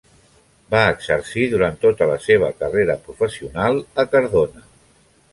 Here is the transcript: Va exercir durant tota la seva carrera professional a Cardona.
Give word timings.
Va 0.75 0.79
exercir 0.93 1.43
durant 1.51 1.75
tota 1.83 2.07
la 2.11 2.15
seva 2.23 2.49
carrera 2.61 2.95
professional 3.03 3.77
a 4.05 4.07
Cardona. 4.15 4.65